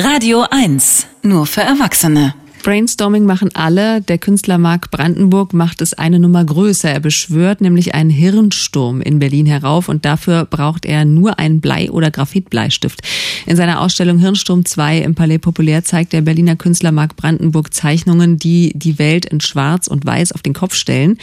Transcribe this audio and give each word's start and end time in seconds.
Radio 0.00 0.44
1, 0.48 1.08
nur 1.24 1.44
für 1.44 1.62
Erwachsene. 1.62 2.32
Brainstorming 2.62 3.24
machen 3.24 3.50
alle. 3.54 4.00
Der 4.00 4.18
Künstler 4.18 4.56
Marc 4.56 4.92
Brandenburg 4.92 5.52
macht 5.54 5.82
es 5.82 5.92
eine 5.92 6.20
Nummer 6.20 6.44
größer. 6.44 6.88
Er 6.88 7.00
beschwört 7.00 7.60
nämlich 7.60 7.96
einen 7.96 8.10
Hirnsturm 8.10 9.00
in 9.00 9.18
Berlin 9.18 9.46
herauf 9.46 9.88
und 9.88 10.04
dafür 10.04 10.44
braucht 10.44 10.86
er 10.86 11.04
nur 11.04 11.40
einen 11.40 11.60
Blei- 11.60 11.90
oder 11.90 12.12
Graphitbleistift. 12.12 13.00
In 13.46 13.56
seiner 13.56 13.80
Ausstellung 13.80 14.20
Hirnsturm 14.20 14.64
2 14.64 14.98
im 14.98 15.16
Palais 15.16 15.38
Populär 15.38 15.82
zeigt 15.82 16.12
der 16.12 16.20
Berliner 16.20 16.54
Künstler 16.54 16.92
Marc 16.92 17.16
Brandenburg 17.16 17.74
Zeichnungen, 17.74 18.38
die 18.38 18.72
die 18.76 19.00
Welt 19.00 19.24
in 19.24 19.40
Schwarz 19.40 19.88
und 19.88 20.06
Weiß 20.06 20.30
auf 20.30 20.42
den 20.42 20.54
Kopf 20.54 20.76
stellen. 20.76 21.18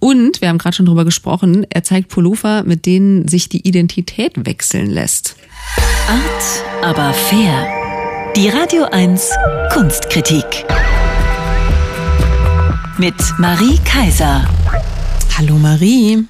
Und, 0.00 0.42
wir 0.42 0.50
haben 0.50 0.58
gerade 0.58 0.76
schon 0.76 0.86
drüber 0.86 1.06
gesprochen, 1.06 1.66
er 1.70 1.82
zeigt 1.82 2.08
Pullover, 2.10 2.62
mit 2.64 2.84
denen 2.84 3.26
sich 3.26 3.48
die 3.48 3.66
Identität 3.66 4.44
wechseln 4.44 4.90
lässt. 4.90 5.36
Art, 6.08 6.84
aber 6.84 7.14
fair. 7.14 7.77
Die 8.36 8.48
Radio 8.48 8.84
1 8.84 9.30
Kunstkritik. 9.72 10.44
Mit 12.98 13.14
Marie 13.38 13.78
Kaiser. 13.84 14.48
Hallo 15.36 15.54
Marie. 15.54 16.24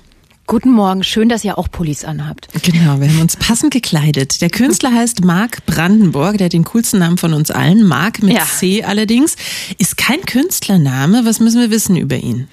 Guten 0.47 0.71
Morgen, 0.73 1.03
schön, 1.05 1.29
dass 1.29 1.45
ihr 1.45 1.59
auch 1.59 1.71
Pullis 1.71 2.05
anhabt. 2.05 2.49
Genau, 2.63 3.01
wir 3.01 3.09
haben 3.09 3.21
uns 3.21 3.37
passend 3.37 3.73
gekleidet. 3.73 4.41
Der 4.41 4.49
Künstler 4.49 4.93
heißt 4.93 5.25
Marc 5.25 5.67
Brandenburg, 5.67 6.39
der 6.39 6.47
hat 6.47 6.53
den 6.53 6.65
coolsten 6.65 7.01
Namen 7.01 7.19
von 7.19 7.35
uns 7.35 7.51
allen. 7.51 7.87
Marc 7.87 8.23
mit 8.23 8.35
ja. 8.35 8.45
C 8.45 8.83
allerdings. 8.83 9.37
Ist 9.79 9.97
kein 9.97 10.23
Künstlername. 10.23 11.25
Was 11.25 11.41
müssen 11.41 11.61
wir 11.61 11.71
wissen 11.71 11.97
über 11.97 12.17
ihn? 12.17 12.49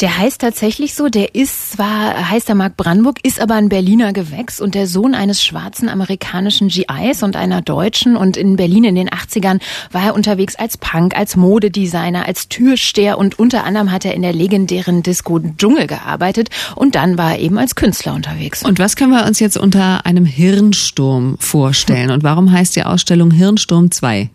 Der 0.00 0.18
heißt 0.18 0.40
tatsächlich 0.40 0.94
so, 0.94 1.08
der 1.08 1.34
ist 1.34 1.72
zwar, 1.72 2.30
heißt 2.30 2.48
er 2.48 2.54
Mark 2.54 2.76
Brandenburg, 2.76 3.18
ist 3.22 3.40
aber 3.40 3.54
ein 3.54 3.68
Berliner 3.68 4.12
Gewächs 4.12 4.60
und 4.60 4.74
der 4.74 4.86
Sohn 4.86 5.14
eines 5.14 5.44
schwarzen 5.44 5.88
amerikanischen 5.88 6.68
GIs 6.68 7.22
und 7.22 7.36
einer 7.36 7.62
Deutschen. 7.62 8.16
Und 8.16 8.36
in 8.36 8.56
Berlin 8.56 8.84
in 8.84 8.94
den 8.94 9.08
80ern 9.08 9.60
war 9.92 10.04
er 10.06 10.14
unterwegs 10.14 10.56
als 10.56 10.76
Punk, 10.76 11.16
als 11.16 11.36
Modedesigner, 11.36 12.26
als 12.26 12.48
Türsteher 12.48 13.18
und 13.18 13.38
unter 13.38 13.64
anderem 13.64 13.90
hat 13.90 14.04
er 14.04 14.14
in 14.14 14.22
der 14.22 14.32
legendären 14.32 15.02
Disco 15.02 15.38
Dschungel 15.38 15.86
gearbeitet 15.86 16.50
und 16.74 16.94
dann 16.94 17.18
war 17.18 17.32
er 17.32 17.40
eben 17.40 17.58
als 17.58 17.74
Künstler 17.74 18.14
unterwegs. 18.14 18.64
Und 18.64 18.78
was 18.78 18.96
können 18.96 19.12
wir 19.12 19.26
uns 19.26 19.40
jetzt 19.40 19.56
unter 19.56 20.06
einem 20.06 20.24
Hirnsturm 20.24 21.36
vorstellen? 21.38 22.10
Und 22.10 22.22
warum 22.22 22.50
heißt 22.50 22.76
die 22.76 22.84
Ausstellung 22.84 23.30
Hirnsturm 23.30 23.90
2? 23.90 24.30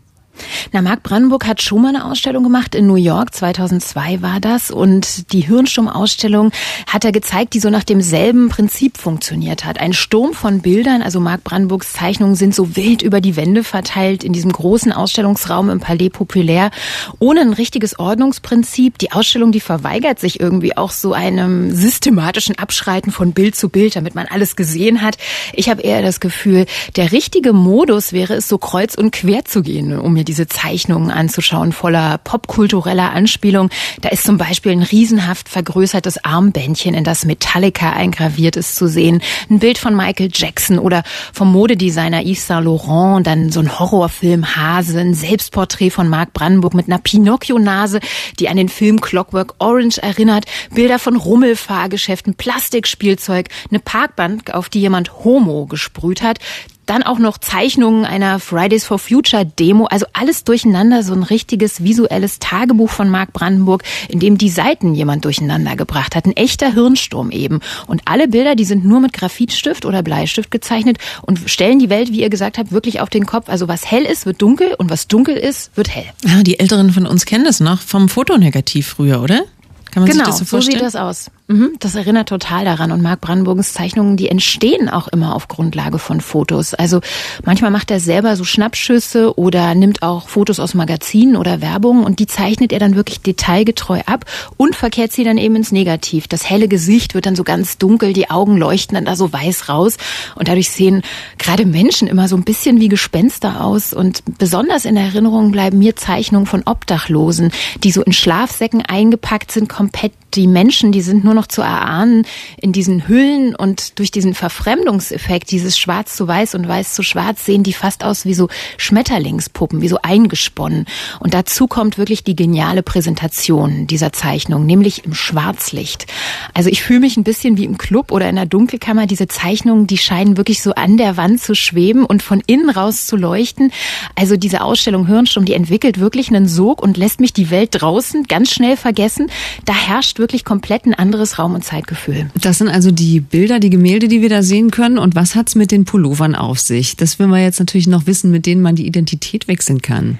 Na, 0.72 0.81
Marc 0.81 1.03
Brandenburg 1.03 1.45
hat 1.45 1.62
schon 1.62 1.81
mal 1.84 1.89
eine 1.89 2.06
Ausstellung 2.06 2.44
gemacht 2.44 2.73
in 2.73 2.88
New 2.88 2.95
York, 2.95 3.34
2002 3.36 4.22
war 4.22 4.39
das. 4.39 4.72
Und 4.72 5.31
die 5.31 5.42
Hirnsturm-Ausstellung 5.42 6.52
hat 6.88 7.06
er 7.06 7.12
gezeigt, 7.12 7.53
die 7.53 7.59
so 7.59 7.70
nach 7.70 7.84
demselben 7.84 8.50
Prinzip 8.50 8.98
funktioniert 8.98 9.66
hat. 9.66 9.80
Ein 9.80 9.94
Sturm 9.94 10.34
von 10.34 10.61
Bildern, 10.61 11.02
also 11.02 11.20
Marc 11.20 11.44
Brandenburgs 11.44 11.94
Zeichnungen 11.94 12.36
sind 12.36 12.56
so 12.56 12.76
wild 12.76 13.02
über 13.02 13.22
die 13.22 13.36
Wände 13.36 13.64
verteilt 13.64 14.23
in 14.23 14.34
diesem 14.34 14.52
großen 14.52 14.92
Ausstellungsraum 14.92 15.70
im 15.70 15.80
Palais 15.80 16.09
Populaire, 16.09 16.72
ohne 17.20 17.42
ein 17.42 17.54
richtiges 17.54 18.00
Ordnungsprinzip. 18.00 18.98
Die 18.98 19.11
Ausstellung, 19.11 19.52
die 19.52 19.59
verweigert 19.59 20.20
sich 20.20 20.39
irgendwie 20.39 20.76
auch 20.76 20.92
so 20.92 21.14
einem 21.14 21.72
systematischen 21.72 22.58
Abschreiten 22.58 23.11
von 23.11 23.34
Bild 23.34 23.56
zu 23.56 23.70
Bild, 23.70 23.95
damit 23.95 24.16
man 24.16 24.28
alles 24.28 24.56
gesehen 24.56 25.02
hat. 25.02 25.17
Ich 25.54 25.70
habe 25.70 25.81
eher 25.81 26.02
das 26.02 26.20
Gefühl, 26.20 26.66
der 26.95 27.11
richtige 27.11 27.54
Modus 27.54 28.14
wäre 28.14 28.34
es, 28.34 28.48
so 28.48 28.58
kreuz 28.58 28.95
und 28.95 29.11
quer 29.11 29.45
zu 29.45 29.61
gehen, 29.61 29.98
um 30.00 30.16
mir 30.24 30.26
diese 30.26 30.48
Zeichnungen 30.48 31.12
anzuschauen, 31.12 31.74
voller 31.74 32.18
popkultureller 32.18 33.12
Anspielung. 33.12 33.70
Da 34.02 34.10
ist 34.10 34.24
zum 34.24 34.38
Beispiel 34.38 34.72
ein 34.72 34.84
riesenhaft 34.84 35.50
vergrößertes 35.50 36.24
Armbändchen, 36.24 36.94
in 36.94 37.04
das 37.04 37.26
Metallica 37.26 37.92
eingraviert 37.92 38.56
ist, 38.56 38.78
zu 38.78 38.88
sehen. 38.88 39.22
Ein 39.50 39.60
Bild 39.60 39.78
von 39.78 39.96
Michael 39.96 40.30
Jackson 40.34 40.80
oder 40.80 41.04
vom 41.34 41.52
Modedesigner 41.52 42.24
Yves 42.24 42.48
Saint 42.48 42.66
Laurent, 42.66 43.28
dann 43.28 43.52
so 43.52 43.60
ein 43.60 43.78
Horrorfilm 43.78 44.56
Hase, 44.56 45.00
ein 45.00 45.14
Selbstporträt 45.14 45.90
von 45.90 46.08
Mark 46.08 46.32
Brandenburg 46.34 46.74
mit 46.74 46.88
einer 46.88 47.00
Pinocchio-Nase, 47.00 48.00
die 48.40 48.48
an 48.48 48.58
den 48.58 48.70
Film 48.70 49.02
Clockwork 49.02 49.56
Orange 49.60 50.02
erinnert, 50.02 50.46
Bilder 50.74 51.00
von 51.00 51.18
Rummelfahrgeschäften, 51.18 52.36
Plastikspielzeug, 52.36 53.50
eine 53.70 53.80
Parkbank, 53.80 54.52
auf 54.52 54.70
die 54.70 54.80
jemand 54.80 55.26
Homo 55.26 55.66
gesprüht 55.66 56.22
hat, 56.22 56.39
dann 56.86 57.04
auch 57.04 57.20
noch 57.20 57.38
Zeichnungen 57.38 58.05
einer 58.05 58.39
Fridays 58.39 58.86
for 58.86 58.99
Future 58.99 59.45
Demo, 59.45 59.86
also 59.86 60.05
alles 60.14 60.44
durcheinander, 60.44 61.04
so 61.04 61.14
ein 61.14 61.23
richtiges 61.23 61.83
visuelles 61.83 62.39
Tagebuch 62.39 62.89
von 62.89 63.10
Marc 63.10 63.33
Brandenburg, 63.33 63.83
in 64.10 64.20
dem 64.20 64.38
die 64.38 64.49
Seiten 64.49 64.94
jemand 64.94 65.26
durcheinander 65.26 65.76
gebracht 65.76 66.16
hat. 66.16 66.26
Ein 66.26 66.36
echter 66.36 66.73
Hirnsturm 66.73 67.32
eben. 67.32 67.60
Und 67.88 68.02
alle 68.05 68.27
Bilder, 68.27 68.55
die 68.55 68.66
sind 68.66 68.86
nur 68.86 68.99
mit 68.99 69.14
Graphitstift 69.14 69.86
oder 69.86 70.04
Bleistift 70.04 70.52
gezeichnet 70.52 70.98
und 71.21 71.49
stellen 71.49 71.80
die 71.80 71.89
Welt, 71.89 72.11
wie 72.11 72.21
ihr 72.21 72.30
gesagt 72.30 72.58
habt, 72.58 72.71
wirklich 72.71 73.00
auf 73.02 73.10
den 73.10 73.26
Kopf. 73.26 73.50
Also 73.50 73.67
was 73.67 73.89
hell 73.89 74.04
ist, 74.04 74.26
wird 74.26 74.42
dunkel 74.42 74.76
und 74.77 74.89
was 74.89 75.08
dunkel 75.08 75.36
ist, 75.36 75.76
wird 75.76 75.94
hell. 75.94 76.05
Ah, 76.27 76.44
die 76.44 76.60
Älteren 76.60 76.92
von 76.92 77.05
uns 77.05 77.26
kennen 77.26 77.45
das 77.45 77.60
noch 77.60 77.80
vom 77.80 78.10
Fotonegativ 78.10 78.88
früher, 78.88 79.21
oder? 79.21 79.44
Kann 79.92 80.04
man 80.04 80.11
genau, 80.11 80.26
sich 80.26 80.32
das 80.32 80.39
so 80.39 80.45
vorstellen? 80.45 80.80
so 80.80 80.86
sieht 80.86 80.95
das 80.95 80.95
aus. 80.95 81.32
Mhm, 81.53 81.73
das 81.77 81.93
erinnert 81.93 82.30
total 82.30 82.65
daran. 82.65 82.91
Und 82.91 83.03
Marc 83.03 83.21
Brandenburgens 83.21 83.73
Zeichnungen, 83.73 84.17
die 84.17 84.27
entstehen 84.27 84.89
auch 84.89 85.08
immer 85.08 85.36
auf 85.36 85.47
Grundlage 85.47 85.99
von 85.99 86.19
Fotos. 86.19 86.73
Also 86.73 86.99
manchmal 87.45 87.69
macht 87.69 87.91
er 87.91 87.99
selber 87.99 88.36
so 88.36 88.43
Schnappschüsse 88.43 89.37
oder 89.37 89.75
nimmt 89.75 90.02
auch 90.02 90.30
Fotos 90.30 90.59
aus 90.59 90.73
Magazinen 90.73 91.36
oder 91.36 91.61
Werbung 91.61 92.05
und 92.05 92.17
die 92.17 92.25
zeichnet 92.25 92.73
er 92.73 92.80
dann 92.80 92.95
wirklich 92.95 93.21
detailgetreu 93.21 94.02
ab 94.08 94.25
und 94.58 94.75
verkehrt 94.75 95.11
sie 95.11 95.23
dann 95.23 95.37
eben 95.37 95.55
ins 95.55 95.71
Negativ. 95.71 96.27
Das 96.27 96.49
helle 96.49 96.67
Gesicht 96.67 97.14
wird 97.14 97.27
dann 97.27 97.36
so 97.36 97.43
ganz 97.43 97.77
dunkel, 97.77 98.14
die 98.14 98.31
Augen 98.31 98.58
leuchten 98.58 98.95
dann 98.95 99.05
da 99.05 99.15
so 99.15 99.31
weiß 99.31 99.70
raus 99.70 99.97
und 100.33 100.47
dadurch 100.47 100.71
sehen 100.71 101.03
gerade 101.37 101.67
Menschen 101.67 102.08
immer 102.08 102.27
so 102.27 102.35
ein 102.35 102.45
bisschen 102.45 102.80
wie 102.80 102.87
Gespenster 102.89 103.64
aus. 103.64 103.93
Und 103.93 104.23
besonders 104.39 104.85
in 104.85 104.97
Erinnerung 104.97 105.52
bleiben 105.52 105.77
mir 105.77 105.95
Zeichnungen 105.95 106.47
von 106.47 106.64
Obdachlosen, 106.65 107.52
die 107.83 107.91
so 107.91 108.02
in 108.02 108.11
Schlafsäcken 108.11 108.81
eingepackt 108.83 109.52
sind, 109.52 109.70
komplett 109.70 110.14
die 110.36 110.48
Menschen, 110.48 110.92
die 110.92 111.02
sind 111.02 111.23
nur 111.23 111.33
noch 111.33 111.48
zu 111.48 111.61
erahnen 111.61 112.26
in 112.58 112.71
diesen 112.71 113.08
Hüllen 113.08 113.55
und 113.55 113.99
durch 113.99 114.11
diesen 114.11 114.33
Verfremdungseffekt, 114.33 115.52
dieses 115.52 115.77
Schwarz 115.77 116.16
zu 116.16 116.27
Weiß 116.27 116.55
und 116.55 116.67
Weiß 116.67 116.94
zu 116.94 117.04
Schwarz, 117.04 117.45
sehen 117.45 117.64
die 117.64 117.73
fast 117.73 118.04
aus 118.04 118.26
wie 118.26 118.33
so 118.33 118.49
Schmetterlingspuppen, 118.77 119.82
wie 119.82 119.88
so 119.88 119.99
eingesponnen. 120.02 120.86
Und 121.20 121.33
dazu 121.33 121.67
kommt 121.67 121.98
wirklich 121.98 122.23
die 122.23 122.36
geniale 122.36 122.83
Präsentation 122.83 123.88
dieser 123.88 124.14
Zeichnung, 124.14 124.66
nämlich 124.66 125.05
im 125.05 125.14
Schwarzlicht. 125.14 126.08
Also 126.54 126.70
ich 126.70 126.82
fühle 126.82 127.02
mich 127.02 127.17
ein 127.17 127.23
bisschen 127.23 127.58
wie 127.58 127.65
im 127.65 127.77
Club 127.77 128.12
oder 128.12 128.30
in 128.30 128.36
der 128.36 128.45
Dunkelkammer. 128.45 129.06
Diese 129.06 129.27
Zeichnungen, 129.27 129.88
die 129.88 129.98
scheinen 129.98 130.38
wirklich 130.38 130.62
so 130.62 130.74
an 130.74 130.98
der 130.98 131.18
Wand 131.18 131.42
zu 131.42 131.56
schweben 131.56 132.06
und 132.06 132.24
von 132.24 132.42
innen 132.45 132.69
raus 132.69 133.06
zu 133.06 133.15
leuchten. 133.15 133.71
Also 134.15 134.38
diese 134.38 134.62
Ausstellung 134.62 135.07
Hirnsturm, 135.07 135.45
die 135.45 135.54
entwickelt 135.54 136.00
wirklich 136.00 136.30
einen 136.30 136.48
Sog 136.48 136.81
und 136.81 136.98
lässt 136.98 137.19
mich 137.19 137.33
die 137.33 137.50
Welt 137.50 137.69
draußen 137.74 138.24
ganz 138.24 138.51
schnell 138.51 138.77
vergessen. 138.77 139.30
Da 139.65 139.74
herrscht 139.74 140.19
wirklich 140.24 140.45
komplett 140.45 140.86
ein 140.86 140.94
anderes 140.94 141.38
Raum- 141.38 141.54
und 141.54 141.66
Zeitgefühl. 141.66 142.30
Das 142.39 142.57
sind 142.60 142.69
also 142.69 142.92
die 142.92 143.19
Bilder, 143.19 143.60
die 143.60 143.69
Gemälde, 143.69 144.07
die 144.07 144.22
wir 144.22 144.30
da 144.30 144.42
sehen 144.42 144.72
können. 144.72 144.98
Und 144.98 145.16
was 145.16 145.36
hat's 145.36 145.54
mit 145.54 145.72
den 145.72 145.84
Pullovern 145.84 146.34
auf 146.34 146.60
sich? 146.60 146.95
Das 146.95 147.19
will 147.19 147.28
man 147.28 147.42
jetzt 147.42 147.60
natürlich 147.60 147.88
noch 147.88 148.07
wissen, 148.07 148.31
mit 148.31 148.45
denen 148.45 148.62
man 148.62 148.75
die 148.75 148.88
Identität 148.88 149.50
wechseln 149.50 149.81
kann. 149.81 150.18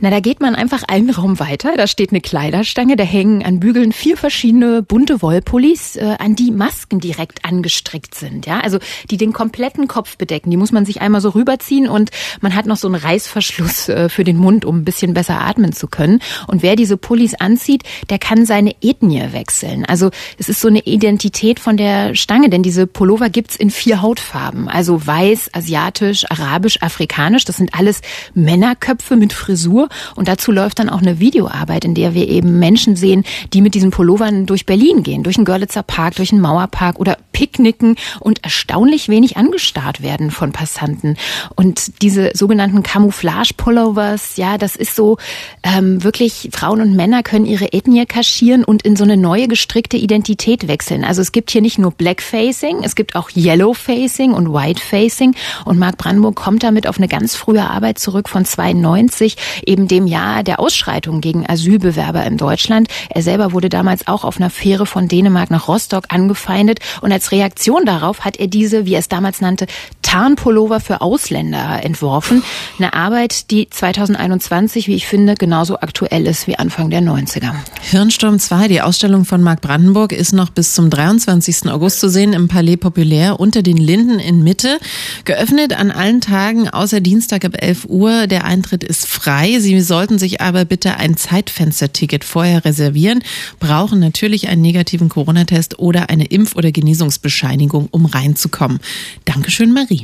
Na, 0.00 0.10
da 0.10 0.20
geht 0.20 0.40
man 0.40 0.54
einfach 0.54 0.82
einen 0.84 1.10
Raum 1.10 1.38
weiter. 1.38 1.72
Da 1.76 1.86
steht 1.86 2.10
eine 2.10 2.20
Kleiderstange, 2.20 2.96
da 2.96 3.04
hängen 3.04 3.44
an 3.44 3.60
Bügeln 3.60 3.92
vier 3.92 4.16
verschiedene 4.16 4.82
bunte 4.82 5.22
Wollpullis, 5.22 5.96
äh, 5.96 6.16
an 6.18 6.34
die 6.34 6.50
Masken 6.50 7.00
direkt 7.00 7.44
angestrickt 7.44 8.14
sind. 8.14 8.46
Ja, 8.46 8.60
also 8.60 8.78
die 9.10 9.16
den 9.16 9.32
kompletten 9.32 9.88
Kopf 9.88 10.16
bedecken. 10.16 10.50
Die 10.50 10.56
muss 10.56 10.72
man 10.72 10.84
sich 10.84 11.00
einmal 11.00 11.20
so 11.20 11.30
rüberziehen 11.30 11.88
und 11.88 12.10
man 12.40 12.54
hat 12.54 12.66
noch 12.66 12.76
so 12.76 12.88
einen 12.88 12.96
Reißverschluss 12.96 13.88
äh, 13.88 14.08
für 14.08 14.24
den 14.24 14.36
Mund, 14.36 14.64
um 14.64 14.78
ein 14.78 14.84
bisschen 14.84 15.14
besser 15.14 15.40
atmen 15.40 15.72
zu 15.72 15.86
können. 15.86 16.20
Und 16.46 16.62
wer 16.62 16.76
diese 16.76 16.96
Pullis 16.96 17.34
anzieht, 17.34 17.82
der 18.10 18.18
kann 18.18 18.46
seine 18.46 18.74
Ethnie 18.82 19.32
wechseln. 19.32 19.84
Also 19.84 20.10
es 20.38 20.48
ist 20.48 20.60
so 20.60 20.68
eine 20.68 20.80
Identität 20.80 21.60
von 21.60 21.76
der 21.76 22.14
Stange, 22.14 22.50
denn 22.50 22.62
diese 22.62 22.86
Pullover 22.86 23.30
gibt's 23.30 23.56
in 23.56 23.70
vier 23.70 24.02
Hautfarben. 24.02 24.68
Also 24.68 25.06
weiß, 25.06 25.50
asiatisch, 25.52 26.30
arabisch, 26.30 26.82
afrikanisch. 26.82 27.44
Das 27.44 27.56
sind 27.56 27.74
alles 27.74 28.00
Männerköpfe 28.34 29.16
mit 29.16 29.32
Frisur 29.32 29.81
und 30.16 30.28
dazu 30.28 30.52
läuft 30.52 30.78
dann 30.78 30.88
auch 30.88 31.00
eine 31.00 31.20
Videoarbeit, 31.20 31.84
in 31.84 31.94
der 31.94 32.14
wir 32.14 32.28
eben 32.28 32.58
Menschen 32.58 32.96
sehen, 32.96 33.24
die 33.52 33.60
mit 33.60 33.74
diesen 33.74 33.90
Pullovern 33.90 34.46
durch 34.46 34.66
Berlin 34.66 35.02
gehen, 35.02 35.22
durch 35.22 35.36
den 35.36 35.44
Görlitzer 35.44 35.82
Park, 35.82 36.16
durch 36.16 36.30
den 36.30 36.40
Mauerpark 36.40 36.98
oder 36.98 37.16
picknicken 37.32 37.96
und 38.20 38.44
erstaunlich 38.44 39.08
wenig 39.08 39.36
angestarrt 39.36 40.02
werden 40.02 40.30
von 40.30 40.52
Passanten. 40.52 41.16
Und 41.56 42.02
diese 42.02 42.30
sogenannten 42.34 42.82
Camouflage-Pullovers, 42.82 44.36
ja, 44.36 44.58
das 44.58 44.76
ist 44.76 44.94
so 44.94 45.18
ähm, 45.62 46.04
wirklich, 46.04 46.50
Frauen 46.52 46.80
und 46.80 46.94
Männer 46.94 47.22
können 47.22 47.46
ihre 47.46 47.72
Ethnie 47.72 48.06
kaschieren 48.06 48.64
und 48.64 48.82
in 48.82 48.96
so 48.96 49.04
eine 49.04 49.16
neue 49.16 49.48
gestrickte 49.48 49.96
Identität 49.96 50.68
wechseln. 50.68 51.04
Also 51.04 51.22
es 51.22 51.32
gibt 51.32 51.50
hier 51.50 51.62
nicht 51.62 51.78
nur 51.78 51.92
Blackfacing, 51.92 52.82
es 52.82 52.94
gibt 52.94 53.16
auch 53.16 53.30
Yellowfacing 53.34 54.32
und 54.32 54.52
Whitefacing. 54.52 55.34
Und 55.64 55.78
Marc 55.78 55.98
Brandenburg 55.98 56.36
kommt 56.36 56.62
damit 56.62 56.86
auf 56.86 56.98
eine 56.98 57.08
ganz 57.08 57.34
frühe 57.34 57.68
Arbeit 57.68 57.98
zurück 57.98 58.28
von 58.28 58.44
92, 58.44 59.36
eben 59.72 59.88
dem 59.88 60.06
Jahr 60.06 60.42
der 60.42 60.60
Ausschreitung 60.60 61.22
gegen 61.22 61.48
Asylbewerber 61.48 62.24
in 62.26 62.36
Deutschland. 62.36 62.88
Er 63.08 63.22
selber 63.22 63.52
wurde 63.52 63.70
damals 63.70 64.06
auch 64.06 64.22
auf 64.22 64.36
einer 64.36 64.50
Fähre 64.50 64.84
von 64.84 65.08
Dänemark 65.08 65.50
nach 65.50 65.66
Rostock 65.66 66.04
angefeindet 66.10 66.80
und 67.00 67.10
als 67.10 67.32
Reaktion 67.32 67.86
darauf 67.86 68.20
hat 68.20 68.36
er 68.36 68.48
diese, 68.48 68.84
wie 68.84 68.92
er 68.92 69.00
es 69.00 69.08
damals 69.08 69.40
nannte, 69.40 69.66
Tarnpullover 70.12 70.80
für 70.80 71.00
Ausländer 71.00 71.82
entworfen. 71.82 72.42
Eine 72.76 72.92
Arbeit, 72.92 73.50
die 73.50 73.70
2021, 73.70 74.86
wie 74.86 74.94
ich 74.94 75.06
finde, 75.06 75.36
genauso 75.36 75.80
aktuell 75.80 76.26
ist 76.26 76.46
wie 76.46 76.58
Anfang 76.58 76.90
der 76.90 77.00
90er. 77.00 77.54
Hirnsturm 77.80 78.38
2, 78.38 78.68
die 78.68 78.82
Ausstellung 78.82 79.24
von 79.24 79.42
Marc 79.42 79.62
Brandenburg, 79.62 80.12
ist 80.12 80.34
noch 80.34 80.50
bis 80.50 80.74
zum 80.74 80.90
23. 80.90 81.70
August 81.70 81.98
zu 81.98 82.10
sehen 82.10 82.34
im 82.34 82.48
Palais 82.48 82.76
Populaire 82.76 83.40
unter 83.40 83.62
den 83.62 83.78
Linden 83.78 84.18
in 84.18 84.44
Mitte. 84.44 84.78
Geöffnet 85.24 85.72
an 85.72 85.90
allen 85.90 86.20
Tagen 86.20 86.68
außer 86.68 87.00
Dienstag 87.00 87.46
ab 87.46 87.52
11 87.56 87.86
Uhr. 87.88 88.26
Der 88.26 88.44
Eintritt 88.44 88.84
ist 88.84 89.06
frei. 89.06 89.60
Sie 89.60 89.80
sollten 89.80 90.18
sich 90.18 90.42
aber 90.42 90.66
bitte 90.66 90.98
ein 90.98 91.16
Zeitfensterticket 91.16 92.22
vorher 92.22 92.66
reservieren, 92.66 93.24
brauchen 93.60 93.98
natürlich 93.98 94.48
einen 94.48 94.60
negativen 94.60 95.08
Corona-Test 95.08 95.78
oder 95.78 96.10
eine 96.10 96.26
Impf- 96.26 96.54
oder 96.54 96.70
Genesungsbescheinigung, 96.70 97.88
um 97.90 98.04
reinzukommen. 98.04 98.78
Dankeschön, 99.24 99.72
Marie. 99.72 100.01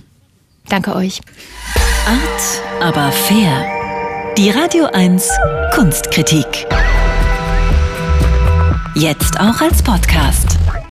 Danke 0.69 0.95
euch. 0.95 1.21
Art, 2.07 2.83
aber 2.83 3.11
fair. 3.11 3.65
Die 4.37 4.51
Radio 4.51 4.87
1 4.87 5.29
Kunstkritik. 5.75 6.67
Jetzt 8.95 9.41
auch 9.41 9.61
als 9.61 9.83
Podcast. 9.83 10.58